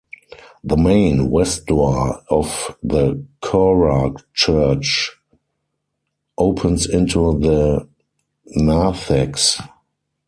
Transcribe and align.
The 0.63 0.77
main, 0.77 1.29
west 1.29 1.67
door 1.67 2.21
of 2.31 2.75
the 2.81 3.23
Chora 3.43 4.19
Church 4.33 5.15
opens 6.39 6.87
into 6.87 7.37
the 7.37 7.87
narthex. 8.47 9.61